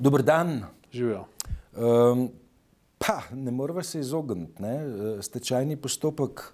[0.00, 0.62] Dober dan.
[0.92, 1.24] Živijo.
[1.76, 2.28] Um,
[2.98, 4.62] pa, ne moramo se izogniti.
[4.62, 4.80] Ne?
[5.22, 6.52] Stečajni postopek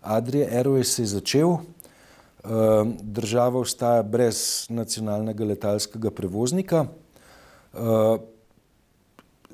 [0.00, 1.48] Adrije Airways je začel.
[1.48, 6.86] Um, država ostaja brez nacionalnega letalskega prevoznika.
[7.72, 8.20] Uh,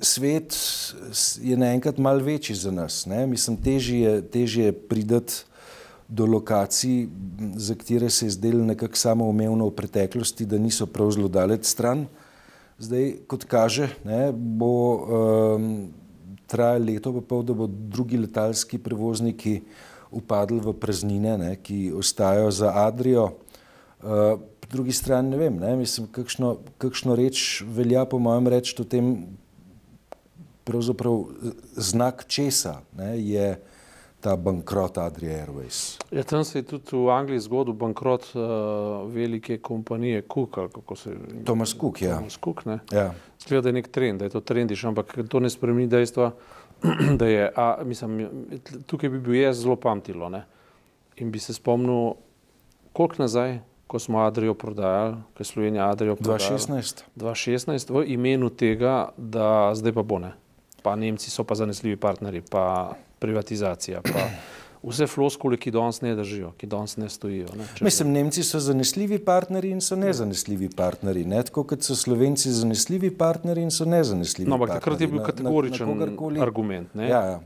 [0.01, 0.55] svet
[1.41, 3.05] je naenkrat mal večji za nas.
[3.05, 3.27] Ne?
[3.27, 5.43] Mislim, težje je, težje je pridati
[6.07, 7.07] do lokacij,
[7.55, 12.07] za katere se je zdelo nekako samoumevno v preteklosti, da niso prav zelo daleč stran.
[12.77, 15.67] Zdaj, kot kaže, ne, bo um,
[16.47, 19.61] trajalo leto, pa pol, da bodo drugi letalski prevozniki
[20.13, 23.29] upadli v praznine, ne, ki ostajajo za Adrijo.
[24.03, 28.75] Uh, po drugi strani ne vem, ne, mislim, kakšno, kakšno reč velja po mojem reči
[28.81, 29.13] o tem,
[30.63, 31.25] pravzaprav
[31.75, 33.57] znak česa ne, je
[34.23, 35.99] ta bankrot Adria Airways.
[36.11, 38.41] Ja, tam se je tudi v Angliji zgodil bankrot uh,
[39.11, 41.43] velike kompanije Cook, ali kako se imenuje.
[41.45, 42.15] Thomas Cook, ja.
[42.15, 42.79] Thomas Cook, ne.
[42.91, 43.13] ja.
[43.39, 46.31] Skleda, da je nek trend, da je to trendiš, ampak to ne spremeni dejstva,
[47.19, 48.29] da je, a, mislim,
[48.87, 50.45] tukaj bi bil jaz zelo pamtilo, ne.
[51.19, 52.13] In bi se spomnil,
[52.93, 56.57] koliko nazaj, ko smo Adrijo prodajali, ko je Slovenija Adrijo prodajala.
[56.57, 57.03] 2016.
[57.15, 60.31] 2016 v imenu tega, da zdaj pa bo ne.
[60.83, 64.25] Pa Nemci so pa zanesljivi partnerji, pa privatizacija, pa
[64.83, 67.47] vse floskule, ki danes ne držijo, ki danes ne stojijo.
[67.55, 71.39] Ne, če- Mislim, Nemci so zanesljivi partnerji in so nezanesljivi partnerji, ne?
[71.43, 75.21] tako kot so Slovenci zanesljivi partnerji in so nezanesljivi No, ampak takrat je bil Na-
[75.21, 76.91] na- kategoričen na kogarkoli- argument.
[76.93, 77.07] Ne?
[77.07, 77.39] Ja, ja.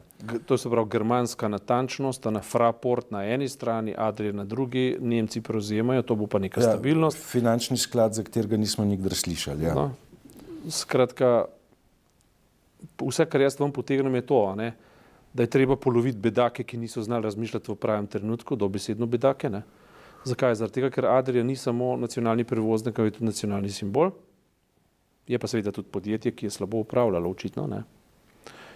[0.45, 6.02] To se pravi germanska natančnost, na Fraport na eni strani, Adrija na drugi, Nemci prevzemajo,
[6.02, 7.17] to bo pa neka Ja, stabilnost.
[7.22, 9.64] Finančni sklad, za katerega nismo nikdar slišali.
[9.64, 9.75] Ja.
[9.75, 9.92] No.
[10.72, 11.45] Skratka,
[13.00, 14.72] vse, kar jaz vam potegnem, je to, ne,
[15.33, 19.50] da je treba poloviti bedake, ki niso znali razmišljati v pravem trenutku, dobesedno bedake.
[19.50, 19.64] Ne.
[20.25, 20.56] Zakaj?
[20.56, 24.11] Zaradi tega, ker Adrija ni samo nacionalni prevoznik, ampak je tudi nacionalni simbol.
[25.28, 27.67] Je pa seveda tudi podjetje, ki je slabo upravljalo, očitno.
[27.67, 27.83] Ne.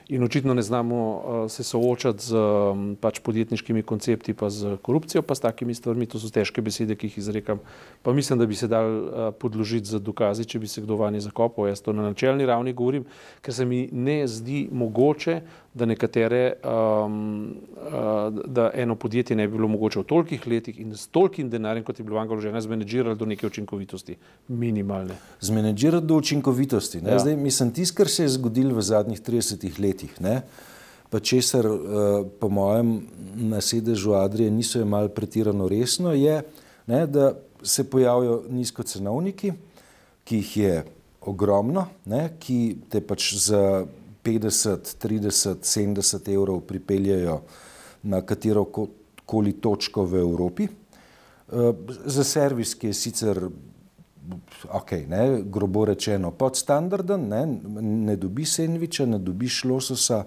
[0.10, 5.22] In očitno ne znamo uh, se soočati z um, pač podjetniškimi koncepti, pa z korupcijo,
[5.22, 6.06] pa s takimi stvarmi.
[6.12, 7.62] To so težke besede, ki jih izrekam.
[8.02, 11.22] Pa mislim, da bi se dal uh, podložiti za dokazi, če bi se kdo vanje
[11.24, 11.70] zakopal.
[11.72, 13.06] Jaz to na načelni ravni govorim,
[13.42, 15.42] ker se mi ne zdi mogoče,
[15.74, 17.94] da nekatere, um, uh,
[18.32, 22.00] da eno podjetje ne bi bilo mogoče v tolikih letih in s tolkim denarjem, kot
[22.00, 25.18] je bilo vanga vloženo, zmenedžiralo do neke učinkovitosti, minimalne.
[25.42, 27.02] Zmenedžirati do učinkovitosti.
[27.02, 27.12] Ne?
[27.12, 27.20] Ja.
[27.20, 30.42] Zdaj, mislim, tisto, kar se je zgodilo v zadnjih 30 letih, ne?
[31.12, 31.78] pa česar uh,
[32.40, 33.02] po mojem
[33.36, 36.38] na sedežu Adrije niso imeli pretirano resno, je,
[36.88, 39.52] ne, da se pojavijo nizkocenovniki,
[40.24, 40.84] ki jih je
[41.22, 43.86] ogromno, ne, ki te pač za
[44.24, 47.42] 50, 30, 70 evrov pripeljajo
[48.04, 48.90] na katero ko-
[49.26, 50.68] koli točko v Evropi.
[51.52, 51.76] Uh,
[52.06, 53.42] za servis, ki je sicer
[54.72, 57.42] ok, ne, grobo rečeno, podstandarden, ne,
[57.82, 60.24] ne dobiš sendviča, ne dobiš lososa,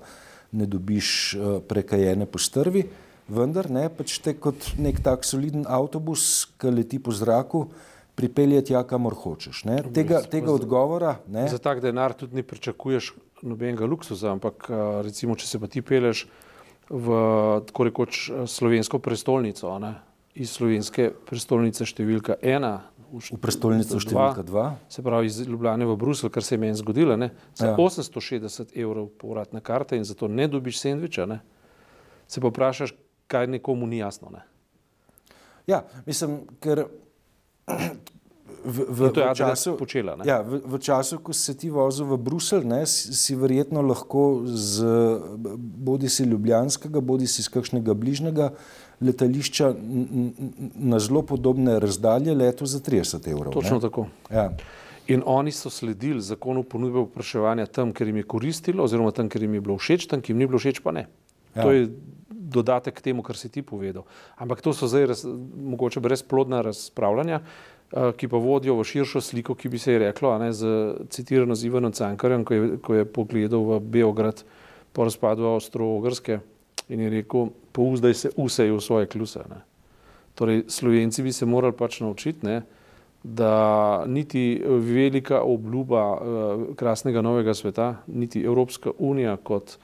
[0.53, 2.85] ne dobiš uh, prekajene postrvi,
[3.29, 7.67] vendar ne, pač te kot nek tak soliden avtobus, ki leti po zraku,
[8.15, 9.65] pripelje tja, kamor hočeš.
[9.67, 9.81] Ne.
[9.95, 13.12] Tega, tega odgovora ne, Za tak denar tudi ne pričakuješ
[13.43, 16.27] nobenega luksusa, ampak a, recimo, če se pa ti peleš
[16.89, 17.21] v
[17.69, 19.95] tako rekoč a, slovensko prestolnico, ne,
[20.34, 22.75] iz slovenske prestolnice številka ena
[23.12, 24.67] v, v prestolnico številka dva.
[24.91, 27.77] se pravi iz Ljubljane v Bruselj, kar se je meni zgodilo, ne, za ja.
[27.78, 31.41] 860 evrov povratna karta in zato ne dobiš sendviča, ne,
[32.27, 32.97] se pa vprašaš,
[33.31, 34.28] kaj nekomu ni jasno.
[34.34, 34.43] Ne.
[35.71, 36.84] Ja, mislim, ker
[38.65, 40.25] v, v, v času, počela, ne.
[40.29, 43.85] ja, v, v času, ko si se ti vozil v Bruselj, ne, si, si verjetno
[43.85, 44.85] lahko z
[45.59, 48.55] bodi si ljubljanskega, bodi si z kakšnega bližnjega
[49.05, 49.75] letališča
[50.75, 53.53] na zelo podobne razdalje letel za 30 evrov.
[53.53, 53.85] Točno ne.
[53.85, 54.07] tako.
[54.33, 54.49] Ja.
[55.07, 59.43] In oni so sledili zakonu ponudbe vpraševanja tam, ker jim je koristilo, oziroma tam, ker
[59.45, 61.07] jim je bilo všeč, tam, ki jim ni bilo všeč, pa ne.
[61.53, 61.63] Ja.
[61.63, 61.91] To je
[62.55, 64.07] dodatek k temu, kar si ti povedal.
[64.41, 65.25] Ampak to so zdaj raz,
[65.75, 67.74] mogoče brezplodna razpravljanja, eh,
[68.17, 70.67] ki pa vodijo v širšo sliko, ki bi se je reklo, ne, z,
[71.11, 74.43] citirano z Ivanom Cankarjem, ko je, ko je pogledal v Beograd
[74.93, 76.41] po razpadu Avstro-Ogrske
[76.88, 79.44] in je rekel, pouzdaj se usej v svoje kluse.
[79.50, 79.62] Ne.
[80.35, 82.62] Torej, Slovenci bi se morali pač naučiti, ne,
[83.25, 86.19] da niti velika obljuba uh,
[86.76, 89.79] krasnega novega sveta, niti Evropska unija kot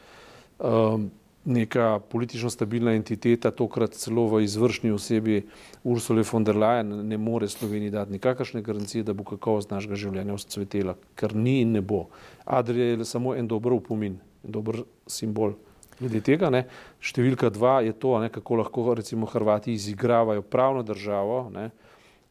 [0.59, 1.11] um,
[1.45, 5.47] neka politično stabilna entiteta, tokrat celo v izvršni osebi
[5.85, 10.37] Ursula von der Leyen, ne more Sloveniji dati nikakršne garancije, da bo kakovost našega življenja
[10.37, 12.09] vzcvetela, ker ni in ne bo.
[12.45, 15.57] Adrija je samo en dober upomin, en dober simbol.
[16.01, 16.65] Glede tega, ne,
[17.01, 21.71] številka dva je to, ne, kako lahko recimo Hrvati izigravajo pravno državo, ne,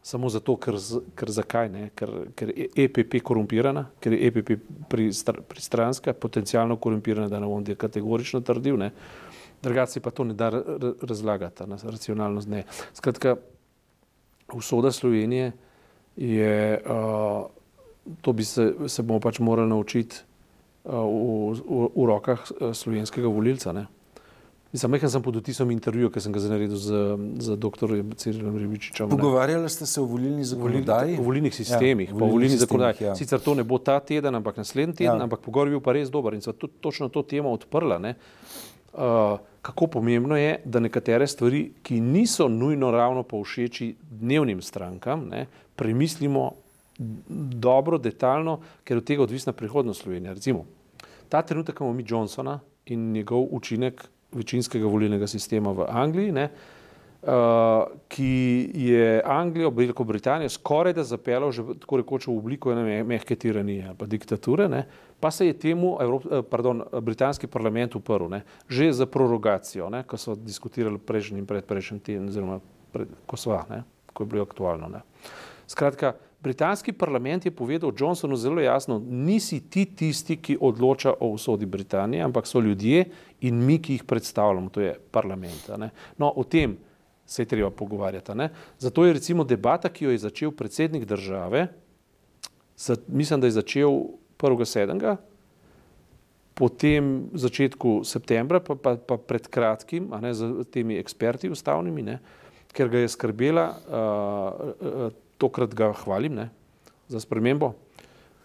[0.01, 0.77] samo zato, ker,
[1.15, 4.51] ker zakaj ne, ker, ker je EPP korumpirana, ker je EPP
[5.49, 8.91] pristranska, potencialno korumpirana, da ne bom kategorično trdil, ne.
[9.63, 10.49] Drugače pa to ne da
[11.01, 12.63] razlagati, na racionalnost ne.
[12.93, 13.35] Skratka,
[14.53, 15.51] usoda Slovenije
[16.15, 17.45] je, uh,
[18.21, 20.15] to bi se, se bomo pač morali naučiti
[20.83, 23.85] uh, v, v, v rokah slovenskega volilca, ne.
[24.71, 26.97] Mislim, mehko sem pod vtisom intervjuja, ki sem ga naredil z,
[27.41, 27.93] z dr.
[28.21, 29.09] Cirilom Ribičičem.
[29.09, 31.15] Pogovarjali ste se o volilni zakonodaji?
[31.17, 33.07] O volilnih sistemih, ja, o volilni zakonodaji.
[33.07, 33.15] Ja.
[33.17, 35.25] Sicer to ne bo ta teden, ampak naslednji teden, ja.
[35.25, 37.97] ampak pogovor je bil pa res dober in so tudi točno to temo odprla.
[37.97, 45.47] Uh, kako pomembno je, da nekatere stvari, ki niso nujno ravno povšeči dnevnim strankam, ne,
[45.75, 46.51] premislimo
[47.57, 50.33] dobro, detaljno, ker od tega odvisna prihodnost Slovenije.
[50.33, 50.65] Recimo,
[51.29, 56.49] ta trenutek imamo mi Johnsona in njegov učinek večinskega volilnega sistema v Angliji, ne,
[57.21, 57.29] uh,
[58.07, 63.35] ki je Anglijo, Veliko Britanijo skoraj da zapeljal že tako rekoč v obliko ene mehke
[63.35, 64.85] tiranije ali pa diktature, ne,
[65.19, 70.03] pa se je temu Evrop, eh, pardon, britanski parlament uprl, ne, že za prorogacijo, ne,
[70.03, 72.59] ko so diskutirali prejšnji in predprejšnji teden, oziroma
[72.93, 73.83] pred, ko sva, ne,
[74.13, 74.87] ko je bilo aktualno.
[74.87, 75.01] Ne.
[75.67, 81.65] Skratka, britanski parlament je povedal Johnsonu zelo jasno, nisi ti tisti, ki odloča o usodi
[81.65, 83.05] Britanije, ampak so ljudje
[83.41, 85.69] in mi, ki jih predstavljamo, to je parlament.
[86.17, 86.77] No, o tem
[87.25, 88.31] se je treba pogovarjati.
[88.77, 91.67] Zato je recimo debata, ki jo je začel predsednik države,
[93.07, 93.89] mislim, da je začel
[94.39, 95.15] 1.7.
[96.53, 102.19] Potem začetku septembra, pa, pa, pa pred kratkim, ne z temi eksperti ustavnimi, ne,
[102.75, 104.73] ker ga je skrbela uh,
[105.07, 106.49] uh, tokrat ga hvalim ne,
[107.09, 107.73] za spremembo,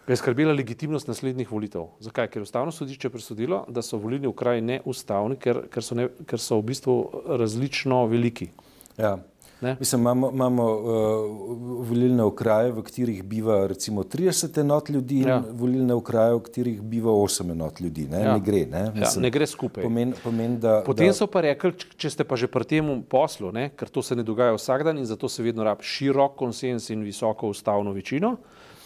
[0.06, 1.88] ga je skrbela legitimnost naslednjih volitev.
[2.04, 2.28] Zakaj?
[2.32, 6.40] Ker je ustavno sodišče presodilo, da so volilni okraji neustavni, ker, ker, so ne, ker
[6.40, 6.96] so v bistvu
[7.40, 8.50] različno veliki.
[9.00, 9.16] Ja.
[9.60, 15.36] Mislim, imamo, imamo uh, volilne okraje, v katerih biva recimo 30 enot ljudi, ja.
[15.36, 18.06] in volilne okraje, v katerih biva 8 enot ljudi.
[18.10, 18.32] Ne, ja.
[18.32, 18.66] ne gre.
[18.66, 19.84] Ne, ja, Mislim, ja, ne gre skupaj.
[19.84, 21.12] Pomen, pomen, da, Potem da...
[21.16, 24.26] so pa rekli, če ste pa že pri tem poslu, ne, ker to se ne
[24.26, 28.36] dogaja vsak dan in zato se vedno rab širok konsens in visoko ustavno večino,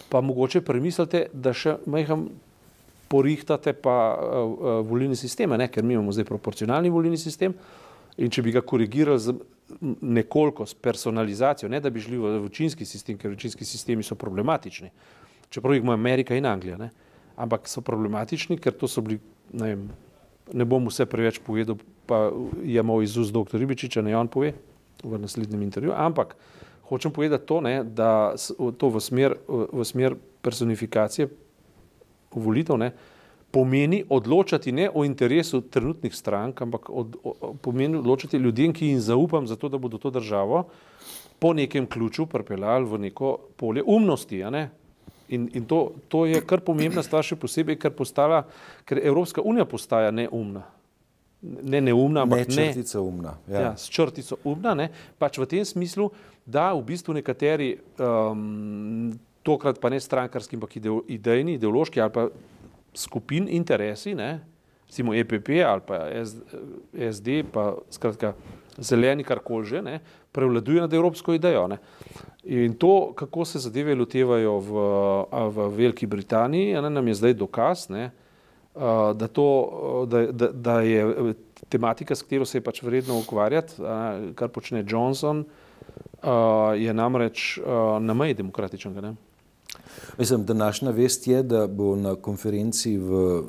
[0.09, 2.29] pa mogoče premislite, da še meham
[3.09, 7.57] porihtate pa uh, uh, volilni sistem, ker mi imamo zdaj proporcionalni volilni sistem
[8.19, 9.35] in če bi ga korigirali z
[10.01, 14.91] nekoliko s personalizacijo, ne da bi šli v večinski sistem, ker večinski sistemi so problematični,
[15.51, 16.91] čeprav jih ima Amerika in Anglija, ne?
[17.39, 19.21] ampak so problematični, ker to so bili,
[19.53, 19.85] ne, vem,
[20.53, 21.79] ne bom vse preveč povedal,
[22.09, 22.31] pa
[22.65, 23.61] je moj izuz dr.
[23.61, 24.55] Ribičiča, ne on pove
[25.05, 26.35] v naslednjem intervju, ampak
[26.89, 28.35] hočem povedati to, ne, da
[28.81, 31.29] to v smer, v smer personifikacije
[32.35, 32.91] volitev, ne,
[33.51, 39.01] pomeni odločati ne o interesu trenutnih strank, ampak od, o, pomeni odločati ljudem, ki jim
[39.01, 40.67] zaupam, zato da bodo to državo
[41.39, 44.43] po nekem ključu pripeljali v neko polje umnosti.
[45.29, 48.43] In, in to, to je kar pomembna stvar, še posebej, ker, postala,
[48.89, 50.65] ker Evropska unija postaja neumna.
[51.43, 53.37] Ne neumna, ampak ne črtica umna.
[53.47, 53.61] Ja.
[53.61, 54.89] Ja, s črtico umna, ne?
[55.21, 56.09] pač v tem smislu,
[56.43, 59.13] da v bistvu nekateri, um,
[59.47, 62.27] tokrat pa ne strankarski, ampak idejni, ideološki ali pa
[62.99, 64.41] skupin interesi, ne,
[64.89, 65.99] recimo EPP ali pa
[67.13, 68.35] SD, pa skratka
[68.79, 70.01] zeleni karkoli že, ne,
[70.33, 71.67] prevladuje nad evropsko idejo.
[71.69, 71.79] Ne.
[72.45, 74.87] In to, kako se zadeve lotevajo v,
[75.51, 78.11] v Veliki Britaniji, ne, nam je zdaj dokaz, ne,
[79.15, 79.49] da, to,
[80.07, 81.35] da, da, da je
[81.69, 83.83] tematika, s katero se je pač vredno ukvarjati,
[84.39, 85.45] kar počne Johnson,
[86.79, 87.59] je namreč
[88.01, 89.01] na meji demokratičnega.
[89.01, 89.17] Ne.
[90.19, 93.43] Mislim, današnja vest je, da bo na konferenci, v, eh,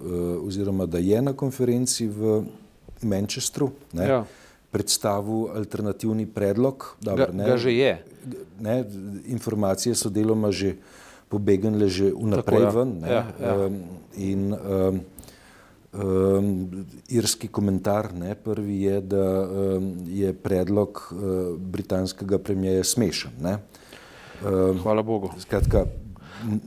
[0.48, 2.44] oziroma da je na konferenci v
[3.02, 4.26] Manchesteru ne, ja.
[4.72, 6.96] predstavil alternativni predlog.
[7.02, 7.94] Dobar, ga, ne, ga že je.
[8.60, 8.84] Ne,
[9.26, 10.76] informacije so deloma že
[11.30, 13.02] pobegnile že vnaprej Tako, ven.
[13.02, 13.10] Ja.
[13.10, 13.66] Ja, ja.
[13.66, 13.80] Um,
[14.18, 15.02] in, um,
[15.90, 23.32] Um, irski komentar, ne, prvi je, da um, je predlog uh, britanskega premijeja smešen.
[23.42, 25.32] Um, Hvala Bogu.
[25.40, 25.86] Skratka,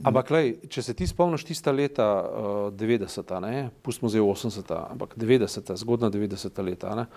[0.03, 5.15] Ampak, lej, če se ti spomniš tista leta uh, 90, ne, pustimo zdaj 80, ampak
[5.17, 6.93] 90, zgodna 90 leta.
[6.97, 7.07] Ne,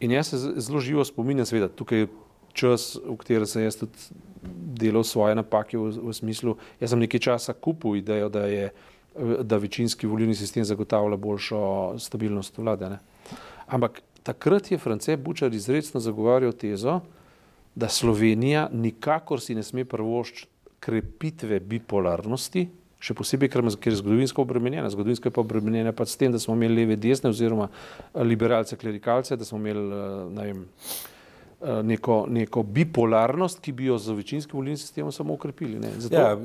[0.00, 2.10] in jaz se zelo živo spominjam, seveda, tukaj je
[2.52, 4.10] čas, v katerem sem jaz tudi
[4.80, 8.72] delal svoje napake v, v smislu, jaz sem nekaj časa kupil idejo, da je
[9.42, 12.88] da večinski volilni sistem zagotavlja boljšo stabilnost vlade.
[12.90, 12.98] Ne.
[13.66, 17.00] Ampak takrat je France Bučar izredno zagovarjal tezo,
[17.74, 22.66] da Slovenija nikakor si ne sme prvoščiti krepitve bipolarnosti,
[23.00, 24.90] še posebej, ker je zgodovinsko obremenjena.
[24.92, 28.76] Zgodovinsko je pa obremenjena pa s tem, da smo imeli leve, desne oziroma eh, liberalce,
[28.76, 31.19] klerikalce, da smo imeli, eh, ne vem, Eh,
[31.60, 35.80] neko, neko bipolarnost, ki bi jo z večinskim volilnim sistemom samo ukrepili.
[35.98, 36.14] Zato...
[36.14, 36.38] Ja,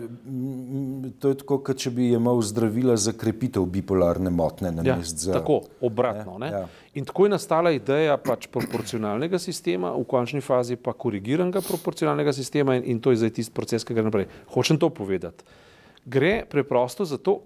[1.19, 5.31] to je tako, kot če bi imel zdravila za krepitev bipolarne motne na ja, mestu.
[5.31, 6.35] Tako, obratno.
[6.37, 6.49] Ne?
[6.49, 6.51] Ne?
[6.51, 6.65] Ja.
[6.99, 12.75] In tako je nastala ideja pač proporcionalnega sistema, v končni fazi pa korigiranega proporcionalnega sistema
[12.75, 14.27] in, in to je zdaj tisti proces, ki ga naprej.
[14.51, 15.47] Hočem to povedati.
[16.05, 17.39] Gre preprosto za to,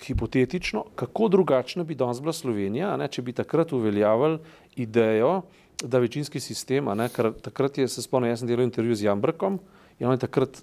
[0.00, 4.38] hipotetično, kako drugačna bi danes bila Slovenija, ne, če bi takrat uveljavili
[4.80, 5.42] idejo,
[5.84, 9.58] da večinski sistem, ne, ker takrat je, se spomnim, jaz sem delal intervju z Jambrkom
[9.98, 10.62] in on je takrat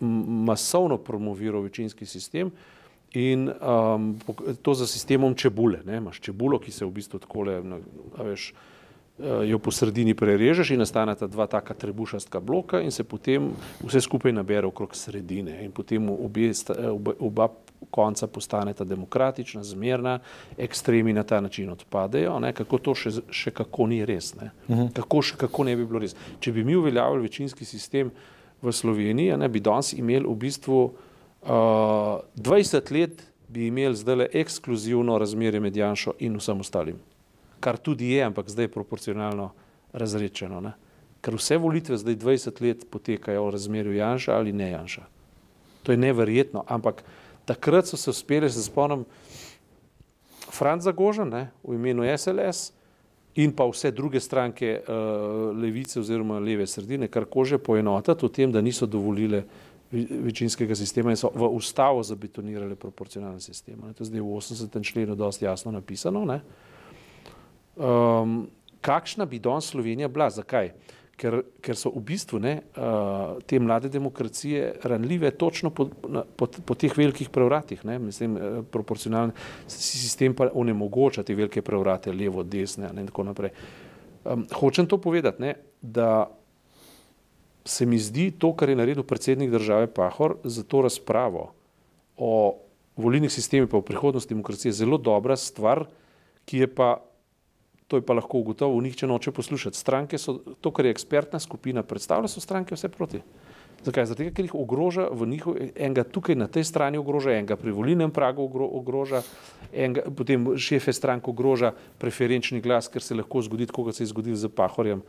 [0.00, 2.50] masovno promoviral večinski sistem
[3.14, 4.18] in um,
[4.62, 5.78] to za sistemom čebule.
[5.86, 7.58] Ne, imaš čebulo, ki se v bistvu takole,
[8.16, 12.90] a veš, eh, jo po sredini prerežeš in nastane ta dva taka trebušastka bloka in
[12.90, 13.52] se potem
[13.84, 16.52] vse skupaj nabere okrog sredine in potem obe,
[17.20, 17.48] oba
[17.90, 20.18] konca postaneta demokratična, zmerna,
[20.58, 24.74] ekstremi na ta način odpadejo, ne, kako to še, še kako ni res, ne, uh
[24.74, 24.82] mhm.
[24.82, 24.92] -huh.
[24.92, 26.16] kako še kako ne bi bilo res.
[26.40, 28.10] Če bi mi uveljavili večinski sistem
[28.62, 31.48] v Sloveniji, ne, bi danes imeli v bistvu uh,
[32.36, 36.96] 20 let, bi imeli zdaj le ekskluzivno razmerje med Janšo in vsem ostalim,
[37.60, 39.50] kar tudi je, ampak zdaj je proporcionalno
[39.92, 40.72] razrečeno, ne.
[41.20, 45.02] ker vse volitve zdaj 20 let potekajo v razmerju Janša ali ne Janša.
[45.82, 47.04] To je neverjetno, ampak
[47.44, 49.04] takrat so se uspeli, se spomnim,
[50.52, 52.72] Franz Zagožen ne, v imenu SLS
[53.40, 58.52] in pa vse druge stranke uh, levice oziroma leve sredine, kar kože poenotati o tem,
[58.52, 59.44] da niso dovolile
[59.92, 63.80] večinskega sistema in so v ustavo zabetonirali proporcionalni sistem.
[63.84, 63.92] Ne.
[63.92, 64.84] To je zdaj v 80.
[64.84, 66.24] členu dosti jasno napisano.
[67.76, 68.48] Um,
[68.80, 70.30] kakšna bi danes Slovenija bila?
[70.30, 70.72] Zakaj?
[71.22, 76.48] Ker, ker so v bistvu ne, uh, te mlade demokracije ranljive točno po, na, po,
[76.50, 77.84] po teh velikih prevratih.
[77.86, 79.34] Ne, mislim, uh, proporcionalni
[79.70, 83.54] sistem pa onemogoča te velike prevrate, levo, desne ne, in tako naprej.
[84.24, 86.26] Um, hočem to povedati, ne, da
[87.64, 91.52] se mi zdi to, kar je naredil predsednik države Pahor za to razpravo
[92.18, 92.58] o
[92.98, 95.86] volilnih sistemih pa o prihodnosti demokracije zelo dobra stvar,
[96.44, 96.96] ki je pa
[97.88, 99.78] to je pa lahko ugotovil, nihče noče poslušati.
[99.78, 103.22] Stranke so, to, kar je ekspertna skupina predstavlja, so stranke vse proti.
[103.82, 104.06] Zakaj?
[104.06, 108.12] Zato, ker jih ogroža v njihov, enega tukaj na tej strani ogroža, enega pri volilnem
[108.14, 109.24] pragu ogroža,
[109.72, 114.38] enega, potem šefe strank ogroža preferenčni glas, ker se lahko zgodi, kot se je zgodil
[114.38, 115.02] z Pahorjem,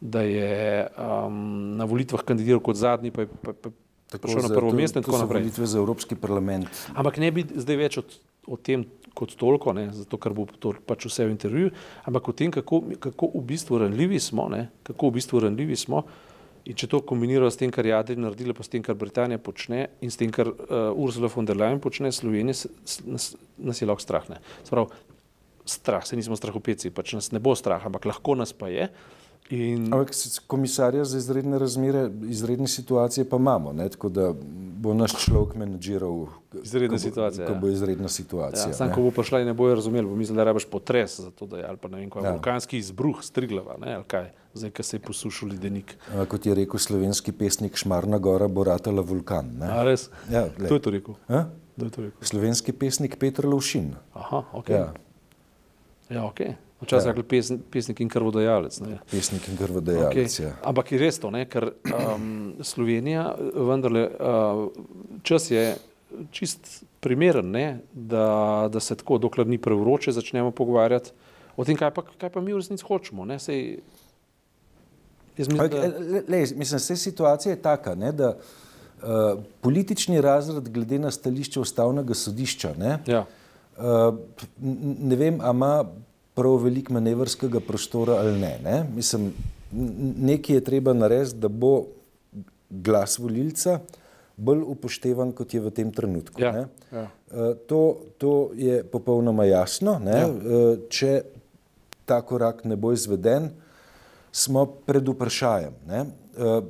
[0.00, 3.72] da je um, na volitvah kandidiral kot zadnji, pa je pa, pa,
[4.18, 5.42] prišel na prvo mesto in tako naprej.
[5.42, 6.66] Volitve za Evropski parlament.
[6.94, 8.16] Ampak ne bi zdaj več od,
[8.50, 11.70] o tem kot toliko, ne, zato ker bo to pač vse v intervjuju,
[12.08, 16.04] ampak o tem, kako, kako v bistvu ranljivi smo, ne, kako v bistvu ranljivi smo.
[16.68, 19.40] In če to kombinirajo s tem, kar je Adrian naredila, pa s tem, kar Britanija
[19.40, 22.52] počne in s tem, kar uh, Ursula von der Leyen počne, Slovenija
[23.08, 24.28] nas, nas je lahko strah.
[24.66, 24.92] Sprav,
[25.64, 28.90] strah, se nismo strahopeci, pač nas ne bo strah, ampak lahko nas pa je.
[28.90, 29.20] Uh,
[29.50, 29.88] In...
[29.92, 30.10] Ampak
[30.46, 33.88] komisarja za izredne razmere, izredne situacije pa imamo, ne?
[33.88, 34.32] tako da
[34.80, 36.26] bo naš človek menedžiral
[36.98, 37.46] situacije.
[37.46, 37.72] Ko bo ja.
[37.72, 38.68] izredna situacija.
[38.68, 41.30] Ja, sam, ko bo prišla in ne bojo razumeli, bo mislil, da rabiš potres za
[41.30, 42.32] to, da je ali pa ne vem, kaj je ja.
[42.38, 45.96] vulkanski izbruh striglava, ne, ali kaj, zdaj, ko se je posušil ledenik.
[46.14, 49.52] A, kot je rekel slovenski pesnik Šmarna gora, bo ratala vulkan.
[49.58, 49.66] Ne?
[49.66, 50.08] A res?
[50.30, 51.18] Ja, to je to rekel.
[51.28, 51.44] A?
[51.78, 52.32] To je to rekel.
[52.32, 53.94] Slovenski pesnik Petr Lovšin.
[54.14, 54.68] Aha, ok.
[54.68, 54.92] Ja,
[56.08, 56.69] ja ok.
[56.80, 57.12] Včasih ja.
[57.12, 58.80] je bil pesnik in krvodajalec.
[58.80, 58.98] Ne.
[59.10, 60.16] Pesnik in krvodajalec.
[60.16, 60.44] Okay.
[60.46, 60.54] Ja.
[60.64, 64.62] Ampak je res to, ne, ker um, Slovenija, vendarle, uh,
[65.22, 65.74] čas je
[66.32, 71.12] čist primeren, ne, da, da se tako, dokler ni prevroče, začnemo pogovarjati
[71.56, 73.28] o tem, kaj pa, kaj pa mi v resnici hočemo.
[73.28, 73.78] Ne, sej,
[75.36, 75.84] mislim, da...
[75.84, 81.60] le, le, mislim, se situacija je taka, ne, da uh, politični razred glede na stališče
[81.60, 83.26] ustavnega sodišča, ne, ja.
[83.76, 84.14] uh,
[85.12, 85.74] ne vem, a ima
[86.34, 88.58] prav veliko manevrskega prostora ali ne.
[88.64, 88.84] ne?
[88.94, 89.32] Mislim,
[89.72, 91.86] nekaj je treba narediti, da bo
[92.70, 93.80] glas volilca
[94.40, 96.40] bolj upoštevan, kot je v tem trenutku.
[96.40, 97.06] Ja, ja.
[97.28, 97.80] Uh, to,
[98.18, 99.98] to je popolnoma jasno.
[100.06, 100.26] Ja.
[100.28, 101.22] Uh, če
[102.08, 103.50] ta korak ne bo izveden,
[104.32, 105.76] smo pred vprašanjem.
[105.84, 106.62] Uh,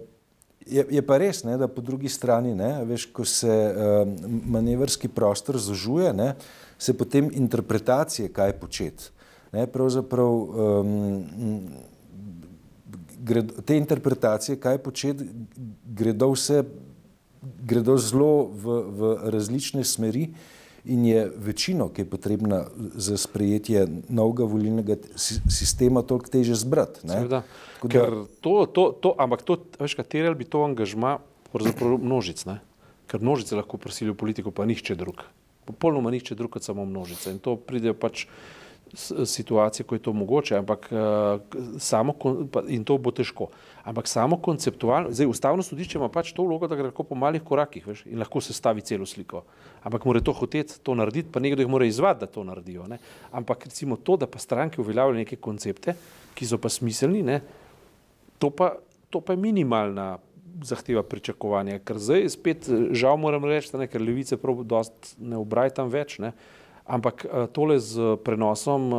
[0.67, 5.09] je, je pa res, ne, da po drugi strani, ne, veš, ko se uh, manevrski
[5.09, 6.35] prostor zožuje, ne,
[6.81, 9.11] se potem interpretacije, kaj početi.
[9.53, 11.67] Ne, pravzaprav um,
[13.19, 15.27] gre, te interpretacije, kaj početi,
[15.85, 16.63] gredo vse,
[17.43, 20.29] gredo zelo v, v različne smeri
[20.85, 22.63] in je večino, ki je potrebna
[22.95, 27.05] za sprejetje novega volilnega sistema, toliko teže zbrati.
[27.05, 27.43] Da,
[27.85, 31.19] ker to, to, to, ampak to, veš, katerel bi to angažma,
[31.53, 32.61] pravzaprav množic, ne?
[33.11, 35.25] ker množice lahko prisilijo politiko, pa nihče drug.
[35.67, 37.35] Popolnoma nihče drug kot samo množice.
[37.35, 38.25] In to pride pač
[38.95, 40.89] situacije, ko je to mogoče, ampak
[41.79, 42.15] samo,
[42.69, 43.49] in to bo težko.
[43.85, 47.43] Ampak samo konceptualno, zdaj ustavno sodišče ima pač to vlogo, da gre lahko po malih
[47.43, 49.45] korakih veš, in lahko se stavi celo sliko.
[49.83, 52.87] Ampak mora to hoteti to narediti, pa nekdo jih mora izvati, da to naredijo.
[52.91, 52.99] Ne.
[53.33, 55.95] Ampak recimo to, da pa stranke uveljavljajo neke koncepte,
[56.35, 57.41] ki so pa smiselni, ne,
[58.39, 58.75] to, pa,
[59.11, 60.19] to pa je minimalna
[60.65, 65.73] zahteva pričakovanja, ker zdaj spet žal moram reči, ne, ker levice prav dost ne obraj
[65.79, 66.35] tam več, ne,
[66.91, 68.91] ampak tole z prenosom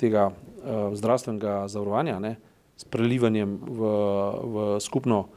[0.00, 0.30] tega
[0.92, 2.36] zdravstvenega zavarovanja, ne,
[2.76, 3.90] s prelivanjem v,
[4.40, 5.28] v skupno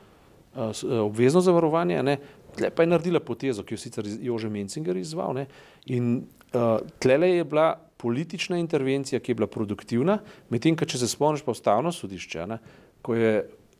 [1.04, 2.18] obvezno zavarovanje, ne,
[2.56, 5.48] tle pa je naredila potezo, ki jo sicer Jože Mencinger izval, ne,
[5.90, 6.22] in
[6.54, 10.20] uh, tle je bila politična intervencija, ki je bila produktivna,
[10.52, 12.60] medtem, če se spomniš pa ustavno sodišče, ne,
[13.02, 13.34] ko je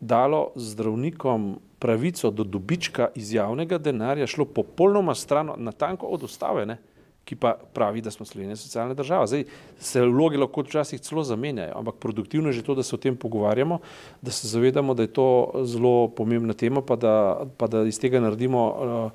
[0.04, 6.80] dalo zdravnikom pravico do dobička iz javnega denarja, šlo popolnoma strano, natanko od ustave, ne,
[7.26, 9.28] ki pa pravi, da smo Slovenija socialna država.
[9.28, 9.46] Zdaj
[9.80, 13.16] se vloge lahko včasih celo zamenjajo, ampak produktivno je že to, da se o tem
[13.16, 13.80] pogovarjamo,
[14.22, 18.20] da se zavedamo, da je to zelo pomembna tema, pa da, pa da iz tega
[18.20, 19.12] naredimo uh,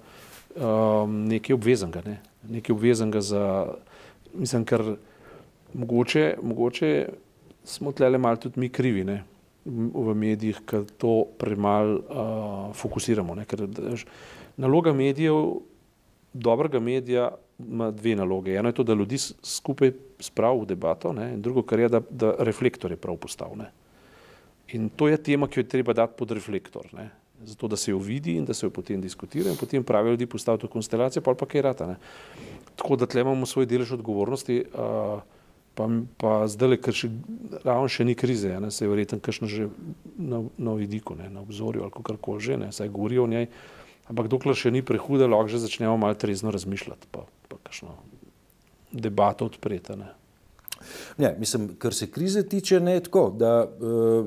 [0.56, 2.20] uh, nekaj obveznega, ne?
[2.48, 3.66] nekaj obveznega za,
[4.34, 4.94] mislim, ker
[5.74, 7.08] mogoče, mogoče
[7.64, 9.24] smo tlele malo tudi mi krivi, ne?
[9.68, 13.36] v medijih, ker to premal uh, fokusiramo.
[13.44, 13.66] Ker
[14.56, 15.58] naloga medijev,
[16.32, 18.54] dobrega medija, ima dve naloge.
[18.54, 21.32] Eno je to, da ljudi skupaj spravi v debato, ne?
[21.34, 23.66] in drugo, kar je, da, da reflektor je prav postavljen.
[24.72, 27.10] In to je tema, ki jo je treba dati pod reflektor, ne?
[27.44, 30.26] zato da se jo vidi in da se jo potem diskutira in potem pravi ljudi
[30.26, 31.86] postaviti v konstelacijo, pa pa kaj rata.
[31.86, 31.96] Ne?
[32.76, 35.22] Tako da tle imamo svoj delež odgovornosti, uh,
[35.74, 35.86] pa,
[36.18, 37.10] pa zdaj, ker še
[37.62, 38.70] ravno še ni krize, ne?
[38.74, 39.70] se je verjetno kakšno že
[40.18, 41.30] na, na vidiku, ne?
[41.30, 42.72] na obzorju ali kakorkoli že, ne?
[42.74, 43.46] saj govorijo o njej,
[44.10, 47.06] ampak dokler še ni prehuda, lahko že začnemo malo trezno razmišljati.
[47.14, 47.28] Pa
[47.68, 47.92] kakšno
[48.92, 49.96] debato odprete.
[49.96, 50.08] Ne.
[51.18, 54.26] Ne, mislim, kar se krize tiče, ne je tako, da uh,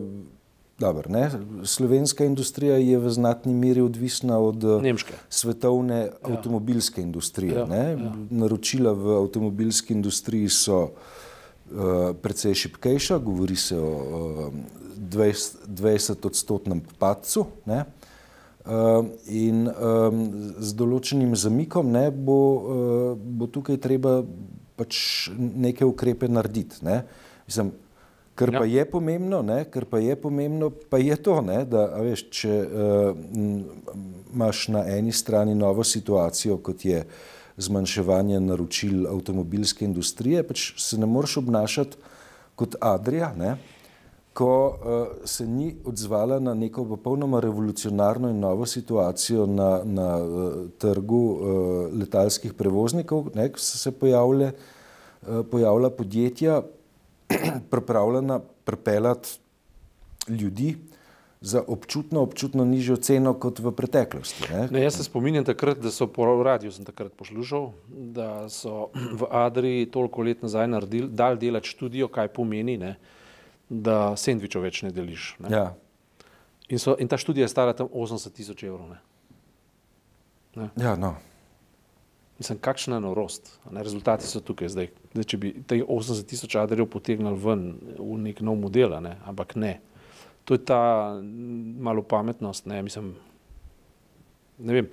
[0.77, 1.31] dobro, ne,
[1.65, 5.13] slovenska industrija je v znatni meri odvisna od eh, Nemške.
[5.29, 6.11] svetovne ja.
[6.21, 7.55] avtomobilske industrije.
[7.55, 8.13] Ja, ja.
[8.29, 14.53] Naročila v avtomobilski industriji so uh, precej šipkejša, govori se o uh,
[15.09, 17.45] 20, 20 odstotnem padcu.
[17.65, 17.85] Ne.
[18.61, 20.17] Ehm, in um,
[20.61, 24.19] z določenim zamikom ne, bo, uh, bo tukaj treba
[24.77, 26.83] pač neke ukrepe narediti.
[26.85, 26.99] Ne.
[27.49, 27.71] Mislim,
[28.37, 28.77] kar pa ja.
[28.77, 33.17] je pomembno, ne, kar pa je pomembno, pa je to, ne, da veš, če uh,
[34.29, 37.01] imaš na eni strani novo situacijo, kot je
[37.61, 41.97] zmanjševanje naročil avtomobilske industrije, pač se ne moreš obnašati
[42.61, 43.33] kot Adrija.
[43.37, 43.55] Ne,
[44.33, 50.53] ko uh, se ni odzvala na neko popolnoma revolucionarno in novo situacijo na, na uh,
[50.77, 56.61] trgu uh, letalskih prevoznikov, ne, ko so se pojavile, uh, pojavila podjetja,
[57.71, 59.29] pripravljena pripeljati
[60.27, 60.77] ljudi
[61.41, 64.47] za občutno, občutno nižjo ceno kot v preteklosti.
[64.53, 64.67] Ne.
[64.71, 69.27] Ne, jaz se spominjam takrat, da so po radiju sem takrat poslušal, da so v
[69.29, 73.17] Adriji toliko let nazaj naredili, dal delati študijo, kaj pomeni, ne, uh,
[73.71, 75.35] da sendvičev več ne deliš.
[75.39, 75.51] Ne?
[75.53, 75.65] Ja.
[76.71, 78.89] In, so, in ta študija je stara tam 80 tisoč evrov.
[78.91, 78.99] Ne?
[80.59, 80.67] Ne?
[80.79, 81.13] Ja, no.
[82.39, 83.53] Mislim, kakšna norost.
[83.71, 83.83] Ne?
[83.83, 84.91] Rezultati so tukaj zdaj.
[85.13, 85.27] zdaj.
[85.33, 89.15] Če bi te 80 tisoč aderjev potegnili ven v nek nov model, ne?
[89.29, 89.77] ampak ne.
[90.49, 90.81] To je ta
[91.21, 92.67] malo pametnost.
[92.67, 92.81] Ne?
[92.83, 93.13] Mislim,
[94.59, 94.91] ne vem,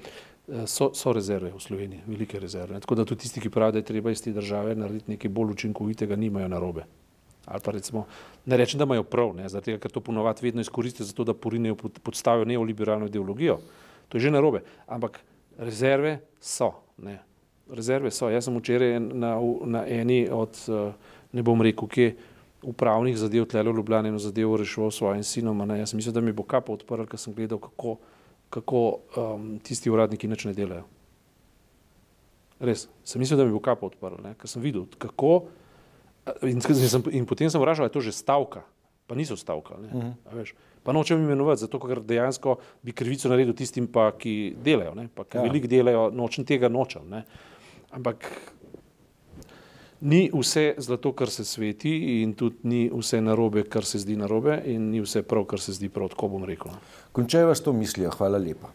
[0.71, 2.79] so, so rezerve v Sloveniji, velike rezerve.
[2.79, 2.85] Ne?
[2.87, 5.57] Tako da tudi tisti, ki pravijo, da je treba iz te države narediti nekaj bolj
[5.57, 6.87] učinkovitega, nimajo narobe
[7.49, 8.07] ali pa recimo,
[8.47, 11.35] ne rečem, da imajo prav, ne, zato ker to ponovadi vedno izkoristijo za to, da
[11.35, 13.59] porinejo pod, podstavijo neoliberalno ideologijo.
[14.09, 15.21] To je že narobe, ampak
[15.59, 16.73] rezerve so.
[16.99, 17.19] Ne.
[17.69, 18.31] Rezerve so.
[18.31, 20.93] Jaz sem včeraj na, na eni od, eh,
[21.33, 22.17] ne bom rekel, kje
[22.63, 25.59] upravnih zadev, tlelo Ljubljana, eno zadevo rešil s svojim sinom.
[25.69, 25.79] Ne.
[25.79, 27.97] Jaz mislim, da mi bo kapo odprl, ker sem gledal, kako,
[28.51, 28.85] kako
[29.17, 30.85] um, tisti uradniki nič ne delajo.
[32.59, 35.47] Res, sem mislil, da mi bo kapo odprl, ker sem videl, kako
[36.43, 36.61] In,
[37.11, 38.65] in potem sem vprašal, je to že stavka,
[39.07, 39.75] pa niso stavka.
[39.75, 40.13] Uh mhm.
[40.25, 40.53] -huh.
[40.83, 45.09] Pa nočem imenovati, zato ker dejansko bi krivico naredil tistim, pa, ki delajo, ne?
[45.15, 45.43] pa ki ja.
[45.43, 47.09] veliko delajo, nočem tega nočem.
[47.11, 47.25] Ne?
[47.91, 48.31] Ampak
[50.01, 54.63] ni vse zlato, kar se sveti, in tudi ni vse narobe, kar se zdi narobe,
[54.67, 56.73] in ni vse prav, kar se zdi prav, tako bom rekel.
[57.13, 58.71] Končaj vas to mislijo, hvala lepa.